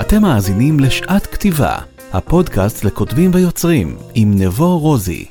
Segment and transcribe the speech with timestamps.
[0.00, 1.76] אתם מאזינים לשעת כתיבה,
[2.12, 5.24] הפודקאסט לכותבים ויוצרים, עם נבו רוזי.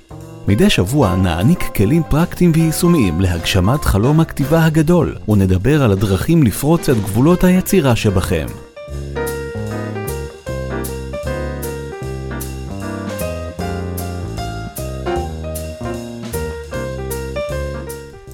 [0.48, 6.98] מדי שבוע נעניק כלים פרקטיים ויישומיים להגשמת חלום הכתיבה הגדול, ונדבר על הדרכים לפרוץ את
[6.98, 8.46] גבולות היצירה שבכם.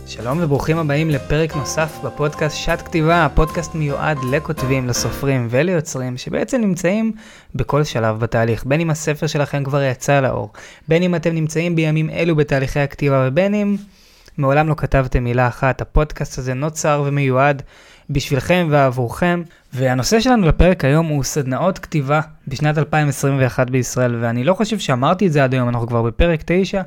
[0.09, 7.11] שלום וברוכים הבאים לפרק נוסף בפודקאסט שעת כתיבה, הפודקאסט מיועד לכותבים, לסופרים וליוצרים שבעצם נמצאים
[7.55, 10.49] בכל שלב בתהליך, בין אם הספר שלכם כבר יצא לאור,
[10.87, 13.75] בין אם אתם נמצאים בימים אלו בתהליכי הכתיבה ובין אם
[14.37, 17.61] מעולם לא כתבתם מילה אחת, הפודקאסט הזה נוצר ומיועד
[18.09, 19.43] בשבילכם ועבורכם.
[19.73, 25.31] והנושא שלנו לפרק היום הוא סדנאות כתיבה בשנת 2021 בישראל, ואני לא חושב שאמרתי את
[25.31, 26.81] זה עד היום, אנחנו כבר בפרק 9,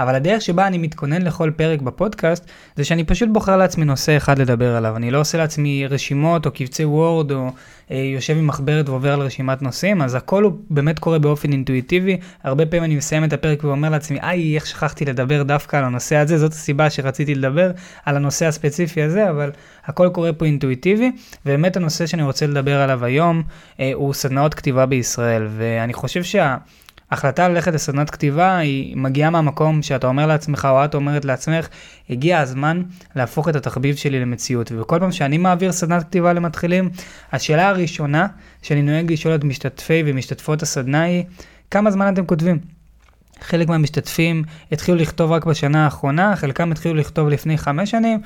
[0.00, 4.38] אבל הדרך שבה אני מתכונן לכל פרק בפודקאסט, זה שאני פשוט בוחר לעצמי נושא אחד
[4.38, 4.96] לדבר עליו.
[4.96, 7.50] אני לא עושה לעצמי רשימות או קבצי וורד או
[7.90, 12.16] אה, יושב עם מחברת ועובר על רשימת נושאים, אז הכל הוא באמת קורה באופן אינטואיטיבי.
[12.42, 16.16] הרבה פעמים אני מסיים את הפרק ואומר לעצמי, איי, איך שכחתי לדבר דווקא על הנושא
[16.16, 17.70] הזה, זאת הסיבה שרציתי לדבר
[18.04, 19.50] על הנושא הספציפי הזה, אבל
[19.84, 21.12] הכל קורה פה אינטואיטיבי,
[21.46, 23.42] ובאמת הנושא שאני רוצה לדבר עליו היום
[23.80, 30.06] אה, הוא סדנאות כתיבה בישראל, ואני חושב שההחלטה ללכת לסדנת כתיבה היא מגיעה מהמקום שאתה
[30.06, 31.68] אומר לעצמך או את אומרת לעצמך,
[32.10, 32.82] הגיע הזמן
[33.16, 34.72] להפוך את התחביב שלי למציאות.
[34.72, 36.90] ובכל פעם שאני מעביר סדנת כתיבה למתחילים,
[37.32, 38.26] השאלה הראשונה
[38.62, 41.24] שאני נוהג לשאול את משתתפי ומשתתפות הסדנה היא,
[41.70, 42.58] כמה זמן אתם כותבים?
[43.40, 48.20] חלק מהמשתתפים התחילו לכתוב רק בשנה האחרונה, חלקם התחילו לכתוב לפני חמש שנים,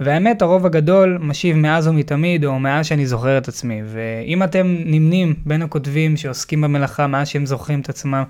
[0.00, 3.82] והאמת, הרוב הגדול משיב מאז ומתמיד, או מאז שאני זוכר את עצמי.
[3.86, 8.22] ואם אתם נמנים בין הכותבים שעוסקים במלאכה מאז שהם זוכרים את עצמם,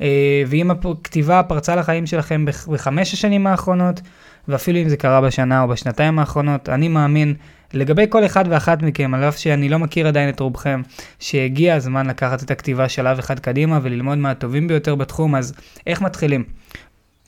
[0.00, 4.00] אה, ואם הכתיבה פרצה לחיים שלכם בחמש השנים האחרונות,
[4.48, 7.34] ואפילו אם זה קרה בשנה או בשנתיים האחרונות, אני מאמין
[7.74, 10.82] לגבי כל אחד ואחת מכם, על אף שאני לא מכיר עדיין את רובכם,
[11.18, 15.52] שהגיע הזמן לקחת את הכתיבה שלב אחד קדימה וללמוד מהטובים ביותר בתחום, אז
[15.86, 16.44] איך מתחילים?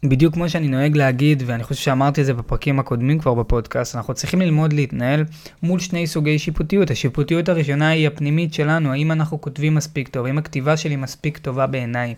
[0.05, 4.15] בדיוק כמו שאני נוהג להגיד, ואני חושב שאמרתי את זה בפרקים הקודמים כבר בפודקאסט, אנחנו
[4.15, 5.25] צריכים ללמוד להתנהל
[5.63, 6.91] מול שני סוגי שיפוטיות.
[6.91, 11.67] השיפוטיות הראשונה היא הפנימית שלנו, האם אנחנו כותבים מספיק טוב, האם הכתיבה שלי מספיק טובה
[11.67, 12.15] בעיניי.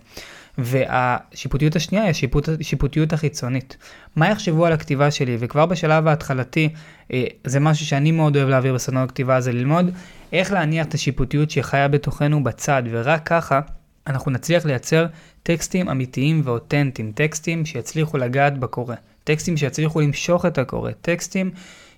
[0.58, 3.76] והשיפוטיות השנייה היא השיפוט, השיפוטיות החיצונית.
[4.16, 5.36] מה יחשבו על הכתיבה שלי?
[5.40, 6.68] וכבר בשלב ההתחלתי,
[7.12, 9.90] אה, זה משהו שאני מאוד אוהב להעביר בסדנות הכתיבה, זה ללמוד
[10.32, 13.60] איך להניח את השיפוטיות שחיה בתוכנו בצד, ורק ככה
[14.06, 15.06] אנחנו נצליח לייצר
[15.42, 18.94] טקסטים אמיתיים ואותנטיים, טקסטים שיצליחו לגעת בקורא,
[19.24, 21.50] טקסטים שיצליחו למשוך את הקורא, טקסטים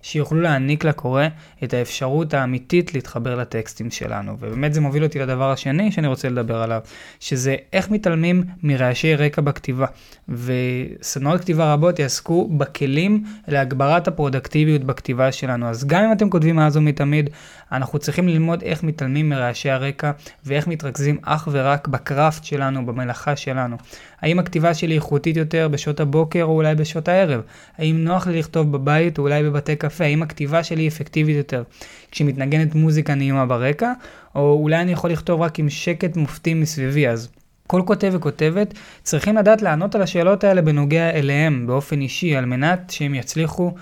[0.02, 1.24] שיוכלו להעניק לקורא
[1.64, 4.36] את האפשרות האמיתית להתחבר לטקסטים שלנו.
[4.40, 6.80] ובאמת זה מוביל אותי לדבר השני שאני רוצה לדבר עליו,
[7.20, 9.86] שזה איך מתעלמים מרעשי רקע בכתיבה.
[10.28, 15.68] וסדנאות כתיבה רבות יעסקו בכלים להגברת הפרודקטיביות בכתיבה שלנו.
[15.68, 17.30] אז גם אם אתם כותבים מאז ומתמיד,
[17.72, 20.10] אנחנו צריכים ללמוד איך מתעלמים מרעשי הרקע
[20.44, 23.76] ואיך מתרכזים אך ורק בקראפט שלנו, במלאכה שלנו.
[24.22, 27.40] האם הכתיבה שלי איכותית יותר בשעות הבוקר או אולי בשעות הערב?
[27.78, 30.04] האם נוח לי לכתוב בבית או אולי בבתי קפה?
[30.04, 31.62] האם הכתיבה שלי אפקטיבית יותר
[32.10, 33.92] כשמתנגנת מוזיקה נעימה ברקע?
[34.34, 37.28] או אולי אני יכול לכתוב רק עם שקט מופתי מסביבי אז.
[37.66, 42.90] כל כותב וכותבת צריכים לדעת לענות על השאלות האלה בנוגע אליהם באופן אישי על מנת
[42.90, 43.74] שהם יצליחו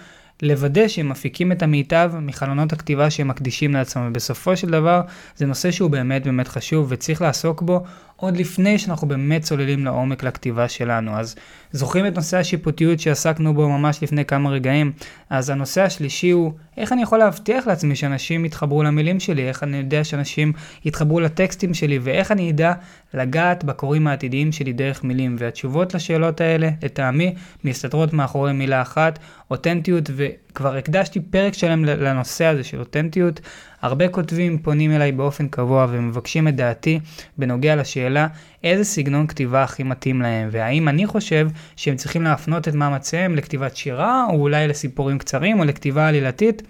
[0.43, 4.07] לוודא שהם מפיקים את המיטב מחלונות הכתיבה שהם מקדישים לעצמם.
[4.11, 5.01] ובסופו של דבר
[5.37, 7.85] זה נושא שהוא באמת באמת חשוב וצריך לעסוק בו
[8.21, 11.17] עוד לפני שאנחנו באמת צוללים לעומק לכתיבה שלנו.
[11.17, 11.37] אז
[11.73, 14.93] זוכרים את נושא השיפוטיות שעסקנו בו ממש לפני כמה רגעים?
[15.31, 19.77] אז הנושא השלישי הוא איך אני יכול להבטיח לעצמי שאנשים יתחברו למילים שלי, איך אני
[19.77, 20.53] יודע שאנשים
[20.85, 22.73] יתחברו לטקסטים שלי ואיך אני אדע
[23.15, 25.37] לגעת בקוראים העתידיים שלי דרך מילים.
[25.39, 29.19] והתשובות לשאלות האלה, לטעמי, מסתתרות מאחורי מילה אחת,
[29.51, 30.11] אותנטיות,
[30.51, 33.41] וכבר הקדשתי פרק שלם לנושא הזה של אותנטיות.
[33.83, 37.01] הרבה כותבים פונים אליי באופן קבוע ומבקשים את דעתי
[37.39, 38.27] בנוגע לשאלה
[38.65, 43.77] איזה סגנון כתיבה הכי מתאים להם, והאם אני חושב שהם צריכים להפנות את מאמציהם לכתיבת
[43.77, 46.63] שירה, או אולי לסיפורים קצרים, או לכתיבה עלילתית.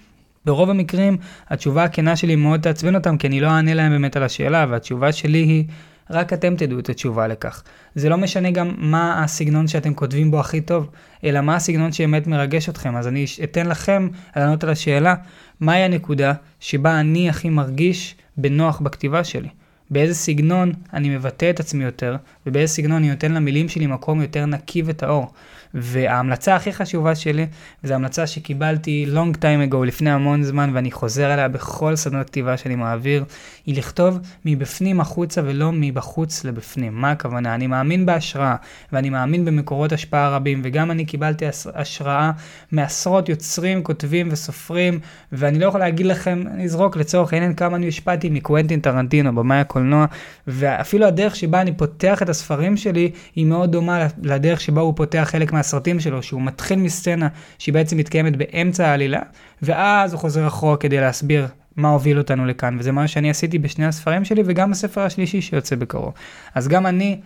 [0.44, 1.16] ברוב המקרים
[1.48, 5.12] התשובה הכנה שלי מאוד תעצבן אותם כי אני לא אענה להם באמת על השאלה והתשובה
[5.12, 5.64] שלי היא
[6.10, 7.62] רק אתם תדעו את התשובה לכך.
[7.94, 10.90] זה לא משנה גם מה הסגנון שאתם כותבים בו הכי טוב,
[11.24, 12.96] אלא מה הסגנון שבאמת מרגש אתכם.
[12.96, 15.14] אז אני אתן לכם לענות על השאלה,
[15.60, 19.48] מהי הנקודה שבה אני הכי מרגיש בנוח בכתיבה שלי.
[19.90, 22.16] באיזה סגנון אני מבטא את עצמי יותר,
[22.46, 25.32] ובאיזה סגנון אני נותן למילים שלי מקום יותר נקי וטהור.
[25.74, 27.46] וההמלצה הכי חשובה שלי,
[27.84, 32.56] וזו המלצה שקיבלתי long time ago, לפני המון זמן, ואני חוזר עליה בכל סדנות כתיבה
[32.56, 33.24] שאני מעביר,
[33.66, 36.94] היא לכתוב מבפנים החוצה ולא מבחוץ לבפנים.
[36.94, 37.54] מה הכוונה?
[37.54, 38.56] אני מאמין בהשראה,
[38.92, 41.44] ואני מאמין במקורות השפעה רבים, וגם אני קיבלתי
[41.74, 42.30] השראה
[42.72, 45.00] מעשרות יוצרים, כותבים וסופרים,
[45.32, 49.58] ואני לא יכול להגיד לכם, אני אזרוק לצורך העניין כמה אני השפעתי מקוונטין טרנטינו, במאי
[49.58, 50.06] הקולנוע,
[50.46, 55.28] ואפילו הדרך שבה אני פותח את הספרים שלי, היא מאוד דומה לדרך שבה הוא פותח
[55.30, 57.28] חלק מהסרטים שלו, שהוא מתחיל מסצנה
[57.58, 59.20] שהיא בעצם מתקיימת באמצע העלילה,
[59.62, 61.46] ואז הוא חוזר אחורה כדי להסביר
[61.76, 65.76] מה הוביל אותנו לכאן, וזה מה שאני עשיתי בשני הספרים שלי וגם בספר השלישי שיוצא
[65.76, 66.12] בקרוב.
[66.54, 67.20] אז גם אני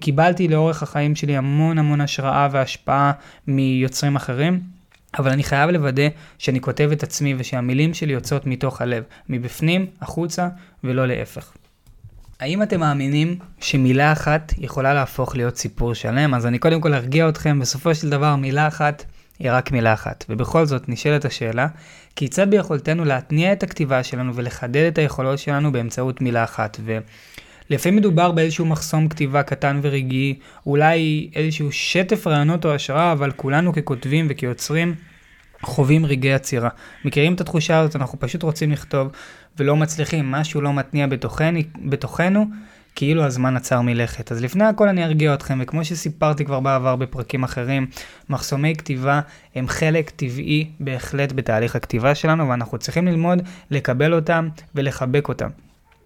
[0.00, 3.12] קיבלתי לאורך החיים שלי המון המון השראה והשפעה
[3.46, 4.60] מיוצרים אחרים.
[5.18, 6.08] אבל אני חייב לוודא
[6.38, 10.48] שאני כותב את עצמי ושהמילים שלי יוצאות מתוך הלב, מבפנים, החוצה,
[10.84, 11.52] ולא להפך.
[12.40, 16.34] האם אתם מאמינים שמילה אחת יכולה להפוך להיות סיפור שלם?
[16.34, 19.04] אז אני קודם כל ארגיע אתכם, בסופו של דבר מילה אחת
[19.38, 20.24] היא רק מילה אחת.
[20.28, 21.66] ובכל זאת נשאלת השאלה,
[22.16, 26.80] כיצד ביכולתנו להתניע את הכתיבה שלנו ולחדד את היכולות שלנו באמצעות מילה אחת?
[27.70, 33.72] ולפעמים מדובר באיזשהו מחסום כתיבה קטן ורגעי, אולי איזשהו שטף רעיונות או השראה, אבל כולנו
[33.72, 34.94] ככותבים וכיוצרים
[35.62, 36.68] חווים רגעי עצירה.
[37.04, 39.08] מכירים את התחושה הזאת, אנחנו פשוט רוצים לכתוב
[39.58, 42.46] ולא מצליחים, משהו לא מתניע בתוכני, בתוכנו,
[42.94, 44.32] כאילו הזמן עצר מלכת.
[44.32, 47.86] אז לפני הכל אני ארגיע אתכם, וכמו שסיפרתי כבר בעבר בפרקים אחרים,
[48.28, 49.20] מחסומי כתיבה
[49.54, 55.48] הם חלק טבעי בהחלט בתהליך הכתיבה שלנו, ואנחנו צריכים ללמוד לקבל אותם ולחבק אותם.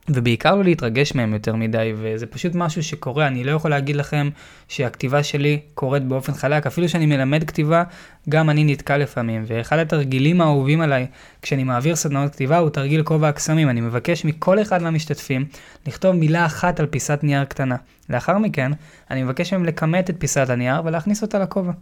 [0.08, 4.30] ובעיקר לא להתרגש מהם יותר מדי, וזה פשוט משהו שקורה, אני לא יכול להגיד לכם
[4.68, 7.84] שהכתיבה שלי קורית באופן חלק, אפילו שאני מלמד כתיבה,
[8.28, 11.06] גם אני נתקע לפעמים, ואחד התרגילים האהובים עליי
[11.42, 15.44] כשאני מעביר סדנאות כתיבה הוא תרגיל כובע הקסמים, אני מבקש מכל אחד מהמשתתפים
[15.86, 17.76] לכתוב מילה אחת על פיסת נייר קטנה.
[18.10, 18.72] לאחר מכן,
[19.10, 21.72] אני מבקש מהם לכמת את פיסת הנייר ולהכניס אותה לכובע.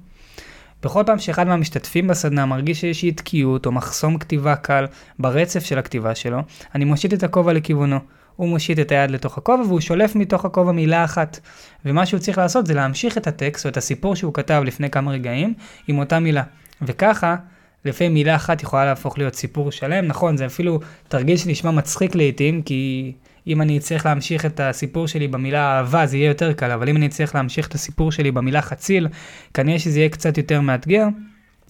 [0.82, 4.87] בכל פעם שאחד מהמשתתפים בסדנה מרגיש איזושהי תקיעות או מחסום כתיבה קל
[5.19, 6.38] ברצף של הכתיבה שלו,
[6.75, 7.99] אני מושיט את הכובע לכיוונו.
[8.37, 11.41] הוא מושיט את היד לתוך הכובע והוא שולף מתוך הכובע מילה אחת.
[11.85, 15.11] ומה שהוא צריך לעשות זה להמשיך את הטקסט או את הסיפור שהוא כתב לפני כמה
[15.11, 15.55] רגעים
[15.88, 16.43] עם אותה מילה.
[16.83, 17.37] וככה,
[17.85, 20.06] לפעמים מילה אחת יכולה להפוך להיות סיפור שלם.
[20.06, 23.12] נכון, זה אפילו תרגיל שנשמע מצחיק לעיתים, כי
[23.47, 26.97] אם אני אצטרך להמשיך את הסיפור שלי במילה אהבה זה יהיה יותר קל, אבל אם
[26.97, 29.09] אני אצטרך להמשיך את הסיפור שלי במילה חציל,
[29.55, 31.06] כנראה שזה יהיה קצת יותר מאתגר.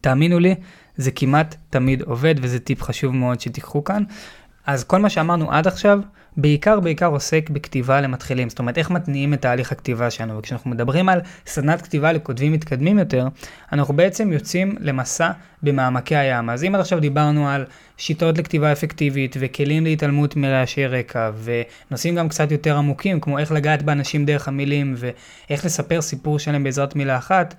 [0.00, 0.54] תאמינו לי,
[0.96, 4.02] זה כמעט תמיד עובד וזה טיפ חשוב מאוד שתיקחו כאן.
[4.66, 6.00] אז כל מה שאמרנו עד עכשיו,
[6.36, 11.08] בעיקר בעיקר עוסק בכתיבה למתחילים, זאת אומרת איך מתניעים את תהליך הכתיבה שלנו, וכשאנחנו מדברים
[11.08, 13.28] על סדנת כתיבה לכותבים מתקדמים יותר,
[13.72, 15.30] אנחנו בעצם יוצאים למסע
[15.62, 16.50] במעמקי הים.
[16.50, 17.64] אז אם עד עכשיו דיברנו על
[17.96, 23.82] שיטות לכתיבה אפקטיבית וכלים להתעלמות מרעשי רקע, ונושאים גם קצת יותר עמוקים, כמו איך לגעת
[23.82, 27.54] באנשים דרך המילים, ואיך לספר סיפור שלם בעזרת מילה אחת,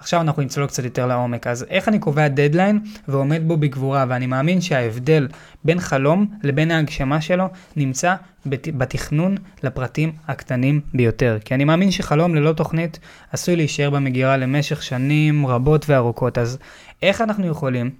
[0.00, 1.46] עכשיו אנחנו נצלול קצת יותר לעומק.
[1.46, 5.28] אז איך אני קובע דדליין ועומד בו בגבורה, ואני מאמין שההבדל
[5.64, 8.14] בין חלום לבין ההגשמה שלו נמצא
[8.46, 11.38] בתכנון לפרטים הקטנים ביותר.
[11.44, 12.98] כי אני מאמין שחלום ללא תוכנית
[13.32, 16.38] עשוי להישאר במגירה למשך שנים רבות וארוכות.
[16.38, 16.58] אז
[17.02, 17.90] איך אנחנו יכולים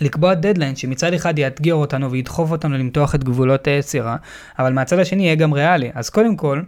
[0.00, 4.16] לקבוע דדליין שמצד אחד יאתגר אותנו וידחוף אותנו למתוח את גבולות היצירה,
[4.58, 5.90] אבל מהצד השני יהיה גם ריאלי.
[5.94, 6.62] אז קודם כל,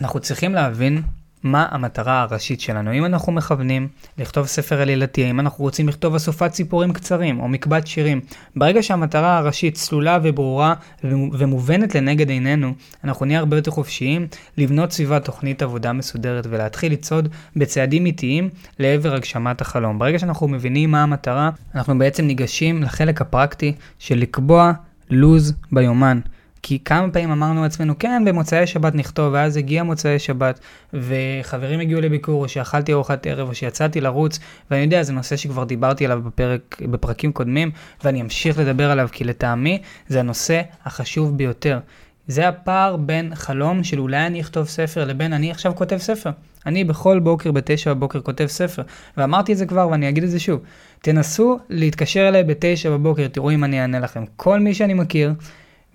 [0.00, 1.02] אנחנו צריכים להבין
[1.44, 2.92] מה המטרה הראשית שלנו.
[2.92, 3.88] אם אנחנו מכוונים
[4.18, 8.20] לכתוב ספר עלילתי, אם אנחנו רוצים לכתוב אסופת סיפורים קצרים או מקבץ שירים,
[8.56, 10.74] ברגע שהמטרה הראשית צלולה וברורה
[11.04, 12.74] ומובנת לנגד עינינו,
[13.04, 14.26] אנחנו נהיה הרבה יותר חופשיים
[14.58, 18.48] לבנות סביבה תוכנית עבודה מסודרת ולהתחיל לצעוד בצעדים איטיים
[18.78, 19.98] לעבר הגשמת החלום.
[19.98, 24.72] ברגע שאנחנו מבינים מה המטרה, אנחנו בעצם ניגשים לחלק הפרקטי של לקבוע
[25.10, 26.20] לוז ביומן.
[26.66, 30.60] כי כמה פעמים אמרנו לעצמנו, כן, במוצאי שבת נכתוב, ואז הגיע מוצאי שבת,
[30.94, 34.38] וחברים הגיעו לביקור, או שאכלתי ארוחת ערב, או שיצאתי לרוץ,
[34.70, 37.70] ואני יודע, זה נושא שכבר דיברתי עליו בפרק, בפרקים קודמים,
[38.04, 41.78] ואני אמשיך לדבר עליו, כי לטעמי זה הנושא החשוב ביותר.
[42.26, 46.30] זה הפער בין חלום של אולי אני אכתוב ספר, לבין אני עכשיו כותב ספר.
[46.66, 48.82] אני בכל בוקר בתשע בבוקר כותב ספר,
[49.16, 50.60] ואמרתי את זה כבר ואני אגיד את זה שוב.
[51.02, 54.24] תנסו להתקשר אליי בתשע בבוקר, תראו אם אני אענה לכם.
[54.36, 55.32] כל מי שאני מכיר,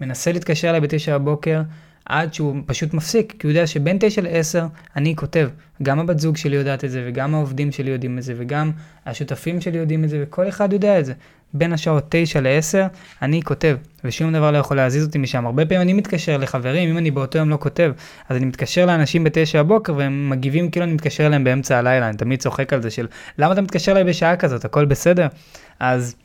[0.01, 1.62] מנסה להתקשר אליי בתשע בבוקר,
[2.06, 4.65] עד שהוא פשוט מפסיק, כי הוא יודע שבין תשע לעשר
[4.96, 5.50] אני כותב.
[5.84, 8.72] גם הבת זוג שלי יודעת את זה, וגם העובדים שלי יודעים את זה, וגם
[9.06, 11.13] השותפים שלי יודעים את זה, וכל אחד יודע את זה.
[11.53, 12.88] בין השעות תשע לעשר
[13.22, 15.46] אני כותב, ושום דבר לא יכול להזיז אותי משם.
[15.46, 17.91] הרבה פעמים אני מתקשר לחברים, אם אני באותו יום לא כותב,
[18.29, 22.18] אז אני מתקשר לאנשים בתשע בבוקר, והם מגיבים כאילו אני מתקשר אליהם באמצע הלילה, אני
[22.18, 25.27] תמיד צוחק על זה של, למה אתה מתקשר אליי בשעה כזאת, הכל בסדר?
[25.79, 26.15] אז...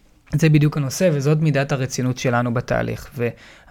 [0.40, 3.10] זה בדיוק הנושא וזאת מידת הרצינות שלנו בתהליך.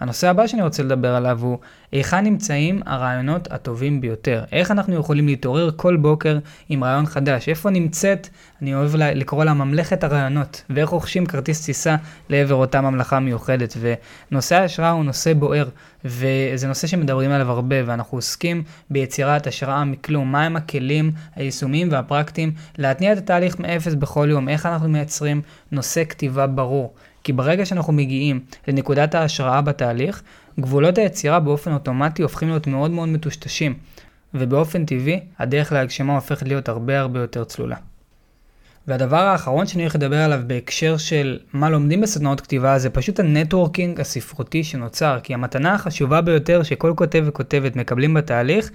[0.00, 1.58] והנושא הבא שאני רוצה לדבר עליו הוא
[1.92, 4.44] היכן נמצאים הרעיונות הטובים ביותר.
[4.52, 7.48] איך אנחנו יכולים להתעורר כל בוקר עם רעיון חדש.
[7.48, 8.28] איפה נמצאת,
[8.62, 11.96] אני אוהב לקרוא לה ממלכת הרעיונות, ואיך רוכשים כרטיס טיסה
[12.28, 13.76] לעבר אותה ממלכה מיוחדת.
[14.30, 15.68] ונושא ההשראה הוא נושא בוער,
[16.04, 20.32] וזה נושא שמדברים עליו הרבה, ואנחנו עוסקים ביצירת השראה מכלום.
[20.32, 24.48] מהם הכלים היישומיים והפרקטיים להתניע את התהליך מאפס בכל יום.
[24.48, 25.42] איך אנחנו מייצרים
[25.72, 26.94] נושא כתיבה ברור.
[27.24, 30.22] כי ברגע שאנחנו מגיעים לנקודת ההשראה בתהליך,
[30.60, 33.74] גבולות היצירה באופן אוטומטי הופכים להיות מאוד מאוד מטושטשים,
[34.34, 37.76] ובאופן טבעי הדרך להגשמה הופכת להיות הרבה הרבה יותר צלולה.
[38.88, 43.27] והדבר האחרון שאני הולך לדבר עליו בהקשר של מה לומדים בסדנאות כתיבה זה פשוט ה
[43.27, 48.70] networking הספרותי שנוצר, כי המתנה החשובה ביותר שכל כותב וכותבת מקבלים בתהליך,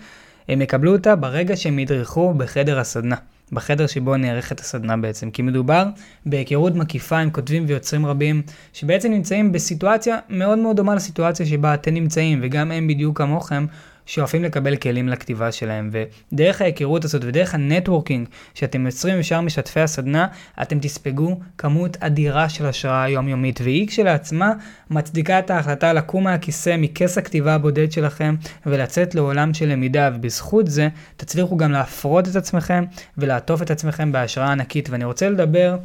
[0.49, 3.15] הם יקבלו אותה ברגע שהם ידרכו בחדר הסדנה.
[3.51, 5.85] בחדר שבו נערכת הסדנה בעצם, כי מדובר
[6.25, 8.41] בהיכרות מקיפה עם כותבים ויוצרים רבים,
[8.73, 13.65] שבעצם נמצאים בסיטואציה מאוד מאוד דומה לסיטואציה שבה אתם נמצאים, וגם הם בדיוק כמוכם,
[14.09, 19.79] שואפים לקבל כלים לכתיבה שלהם, ודרך ההיכרות הזאת ודרך הנטוורקינג שאתם יוצרים עם שאר משתפי
[19.79, 20.27] הסדנה,
[20.61, 24.51] אתם תספגו כמות אדירה של השראה יומיומית, והיא כשלעצמה
[24.89, 28.35] מצדיקה את ההחלטה לקום מהכיסא, מכס הכתיבה הבודד שלכם,
[28.65, 32.83] ולצאת לעולם של למידה, ובזכות זה תצליחו גם להפרות את עצמכם
[33.17, 35.77] ולעטוף את עצמכם בהשראה ענקית, ואני רוצה לדבר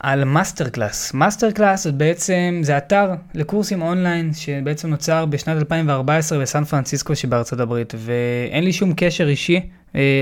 [0.00, 1.14] על MasterClass.
[1.14, 7.94] MasterClass זה בעצם, זה אתר לקורסים אונליין שבעצם נוצר בשנת 2014 בסן פרנסיסקו שבארצות הברית,
[7.96, 9.60] ואין לי שום קשר אישי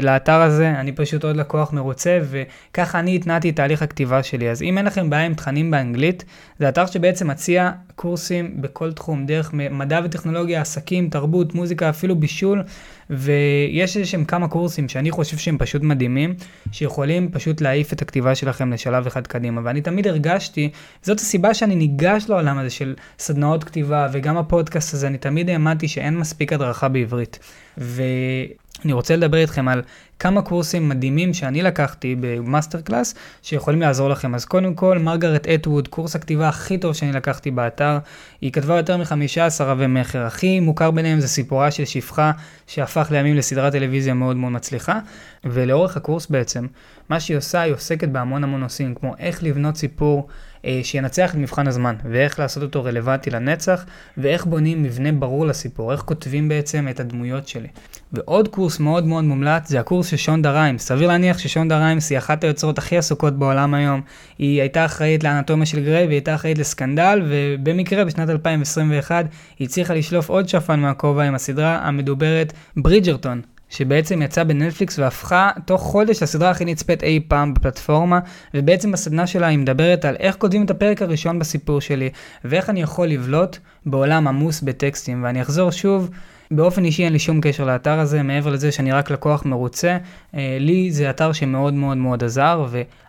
[0.02, 4.50] לאתר הזה, אני פשוט עוד לקוח מרוצה, וככה אני התנעתי את תהליך הכתיבה שלי.
[4.50, 6.24] אז אם אין לכם בעיה עם תכנים באנגלית,
[6.58, 12.62] זה אתר שבעצם מציע קורסים בכל תחום, דרך מדע וטכנולוגיה, עסקים, תרבות, מוזיקה, אפילו בישול,
[13.10, 16.34] ויש איזה שהם כמה קורסים שאני חושב שהם פשוט מדהימים,
[16.72, 19.60] שיכולים פשוט להעיף את הכתיבה שלכם לשלב אחד קדימה.
[19.64, 20.70] ואני תמיד הרגשתי,
[21.02, 25.88] זאת הסיבה שאני ניגש לעולם הזה של סדנאות כתיבה, וגם הפודקאסט הזה, אני תמיד האמנתי
[25.88, 27.38] שאין מספיק הדרכה בעברית.
[27.78, 28.02] ו...
[28.84, 29.82] אני רוצה לדבר איתכם על
[30.18, 34.34] כמה קורסים מדהימים שאני לקחתי במאסטר קלאס שיכולים לעזור לכם.
[34.34, 37.98] אז קודם כל, מרגרט אטווד, קורס הכתיבה הכי טוב שאני לקחתי באתר.
[38.40, 40.26] היא כתבה יותר מ-15 רבי מכר.
[40.26, 42.32] הכי מוכר ביניהם זה סיפורה של שפחה
[42.66, 44.98] שהפך לימים לסדרת טלוויזיה מאוד מאוד מצליחה.
[45.44, 46.66] ולאורך הקורס בעצם,
[47.08, 50.28] מה שהיא עושה, היא עוסקת בהמון המון נושאים, כמו איך לבנות סיפור
[50.64, 53.84] אה, שינצח את מבחן הזמן, ואיך לעשות אותו רלוונטי לנצח,
[54.16, 57.68] ואיך בונים מבנה ברור לסיפור, איך כותבים בעצם את הדמויות שלי.
[58.12, 60.86] ועוד קורס מאוד מאוד מומלץ זה הקורס של שונדה ריימס.
[60.86, 64.00] סביר להניח ששונדה ריימס היא אחת היוצרות הכי עסוקות בעולם היום.
[64.38, 69.26] היא הייתה אחראית לאנטומיה של גריי והיא הייתה אחראית לסקנדל, ובמקרה בשנת 2021
[69.58, 75.82] היא הצליחה לשלוף עוד שפן מהכובע עם הסדרה המדוברת ברידג'רטון, שבעצם יצאה בנטפליקס והפכה תוך
[75.82, 78.18] חודש לסדרה הכי נצפית אי פעם בפלטפורמה,
[78.54, 82.10] ובעצם בסדנה שלה היא מדברת על איך כותבים את הפרק הראשון בסיפור שלי,
[82.44, 86.10] ואיך אני יכול לבלוט בעולם עמוס בטקסטים, ואני אחזור שוב.
[86.50, 89.98] באופן אישי אין לי שום קשר לאתר הזה, מעבר לזה שאני רק לקוח מרוצה.
[90.34, 92.66] אה, לי זה אתר שמאוד מאוד מאוד עזר,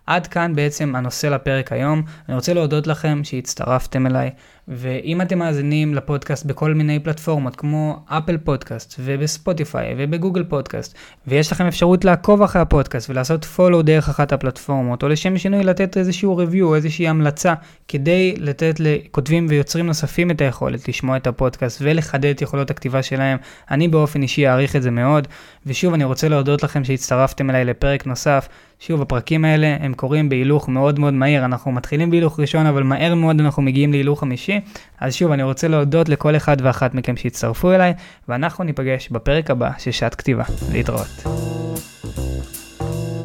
[0.10, 2.02] ועד כאן בעצם הנושא לפרק היום.
[2.30, 4.30] אני רוצה להודות לכם שהצטרפתם אליי.
[4.72, 10.96] ואם אתם מאזינים לפודקאסט בכל מיני פלטפורמות כמו אפל פודקאסט ובספוטיפיי ובגוגל פודקאסט
[11.28, 15.98] ויש לכם אפשרות לעקוב אחרי הפודקאסט ולעשות פולו דרך אחת הפלטפורמות או לשם שינוי לתת
[15.98, 17.54] איזשהו או איזושהי המלצה
[17.88, 23.38] כדי לתת לכותבים ויוצרים נוספים את היכולת לשמוע את הפודקאסט ולחדד את יכולות הכתיבה שלהם,
[23.72, 25.28] אני באופן אישי אעריך את זה מאוד
[25.66, 28.48] ושוב אני רוצה להודות לכם שהצטרפתם אליי לפרק נוסף
[28.82, 33.16] שוב, הפרקים האלה הם קורים בהילוך מאוד מאוד מהיר, אנחנו מתחילים בהילוך ראשון, אבל מהר
[33.16, 34.60] מאוד אנחנו מגיעים להילוך חמישי.
[35.00, 37.94] אז שוב, אני רוצה להודות לכל אחד ואחת מכם שהצטרפו אליי,
[38.30, 40.44] ואנחנו ניפגש בפרק הבא של שעת כתיבה.
[40.72, 41.24] להתראות.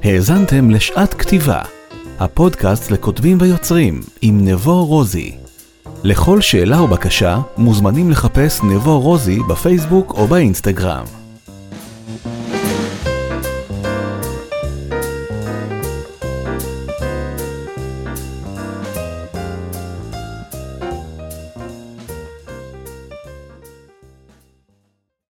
[0.04, 1.62] האזנתם לשעת כתיבה,
[2.18, 5.34] הפודקאסט לכותבים ויוצרים, עם נבו רוזי.
[6.04, 11.23] לכל שאלה או בקשה, מוזמנים לחפש נבו רוזי בפייסבוק או באינסטגרם.